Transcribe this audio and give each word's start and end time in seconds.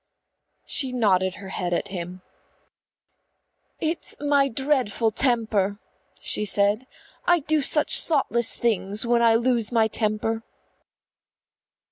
She 0.65 0.91
nodded 0.91 1.35
her 1.35 1.49
head 1.49 1.75
at 1.75 1.89
him. 1.89 2.23
"It's 3.79 4.19
my 4.19 4.47
dreadful 4.47 5.11
temper," 5.11 5.77
she 6.19 6.43
said. 6.43 6.87
"I 7.27 7.41
do 7.41 7.61
such 7.61 8.03
thoughtless 8.05 8.59
things 8.59 9.05
when 9.05 9.21
I 9.21 9.35
lose 9.35 9.71
my 9.71 9.87
temper." 9.87 10.41